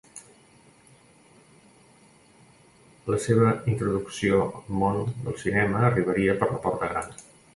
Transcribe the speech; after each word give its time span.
La 3.15 3.19
seva 3.27 3.51
introducció 3.73 4.41
al 4.45 4.73
món 4.85 4.99
del 5.27 5.39
cinema 5.45 5.87
arribaria 5.91 6.39
per 6.41 6.51
la 6.55 6.61
porta 6.67 6.93
gran. 6.95 7.17